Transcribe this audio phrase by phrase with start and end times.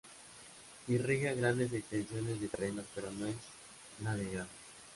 [0.87, 3.35] Irriga grandes extensiones de terreno pero no es
[3.99, 4.49] navegable.